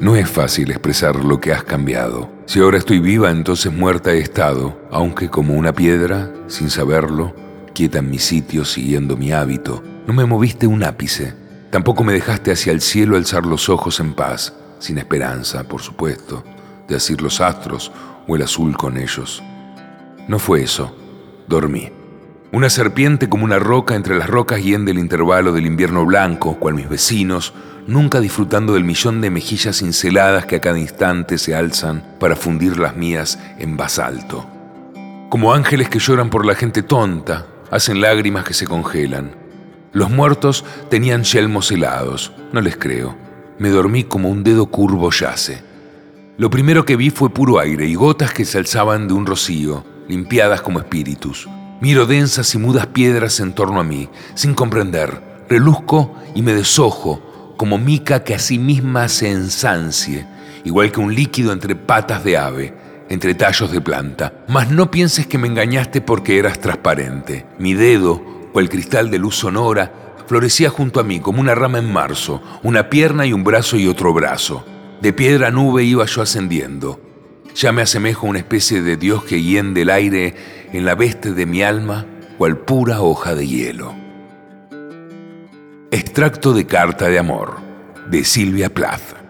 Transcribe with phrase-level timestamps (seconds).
[0.00, 2.30] No es fácil expresar lo que has cambiado.
[2.46, 7.34] Si ahora estoy viva, entonces muerta he estado, aunque como una piedra, sin saberlo,
[7.74, 9.84] quieta en mi sitio, siguiendo mi hábito.
[10.06, 11.34] No me moviste un ápice.
[11.68, 16.44] Tampoco me dejaste hacia el cielo alzar los ojos en paz, sin esperanza, por supuesto,
[16.88, 17.92] de asir los astros
[18.26, 19.42] o el azul con ellos.
[20.28, 20.96] No fue eso.
[21.46, 21.99] Dormí.
[22.52, 26.58] Una serpiente como una roca entre las rocas y en del intervalo del invierno blanco,
[26.58, 27.54] cual mis vecinos,
[27.86, 32.76] nunca disfrutando del millón de mejillas cinceladas que a cada instante se alzan para fundir
[32.76, 34.48] las mías en basalto.
[35.28, 39.30] Como ángeles que lloran por la gente tonta, hacen lágrimas que se congelan.
[39.92, 43.16] Los muertos tenían yelmos helados, no les creo.
[43.60, 45.62] Me dormí como un dedo curvo yace.
[46.36, 49.84] Lo primero que vi fue puro aire y gotas que se alzaban de un rocío,
[50.08, 51.48] limpiadas como espíritus.
[51.80, 55.22] Miro densas y mudas piedras en torno a mí, sin comprender.
[55.48, 60.26] Reluzco y me desojo como mica que a sí misma se ensancie,
[60.64, 62.74] igual que un líquido entre patas de ave,
[63.08, 64.44] entre tallos de planta.
[64.46, 67.46] Mas no pienses que me engañaste porque eras transparente.
[67.58, 71.78] Mi dedo, o el cristal de luz sonora, florecía junto a mí como una rama
[71.78, 74.66] en marzo, una pierna y un brazo y otro brazo.
[75.00, 77.00] De piedra a nube iba yo ascendiendo.
[77.54, 80.34] Ya me asemejo a una especie de Dios que hiende el aire
[80.72, 82.06] en la veste de mi alma,
[82.38, 83.94] cual pura hoja de hielo.
[85.90, 87.58] Extracto de carta de amor
[88.08, 89.29] de Silvia Plath.